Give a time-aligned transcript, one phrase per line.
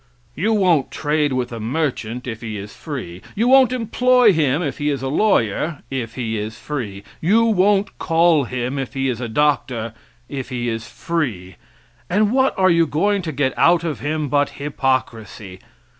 [0.35, 4.79] You won't trade with a merchant, if he is free; you won't employ him if
[4.79, 9.21] he is a lawyer, if he is free; you won't call him if he is
[9.21, 9.93] a doctor,
[10.27, 11.55] if he is free;
[12.09, 15.59] and what are you going to get out of him but hypocrisy.